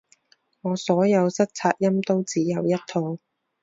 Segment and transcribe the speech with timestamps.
[0.61, 3.19] 我所有塞擦音都只有一套